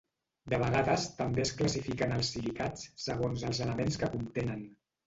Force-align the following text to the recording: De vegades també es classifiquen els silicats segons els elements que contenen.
De 0.53 0.57
vegades 0.63 1.03
també 1.19 1.43
es 1.45 1.53
classifiquen 1.61 2.17
els 2.17 2.33
silicats 2.37 2.89
segons 3.07 3.47
els 3.53 3.65
elements 3.69 4.03
que 4.05 4.13
contenen. 4.19 4.71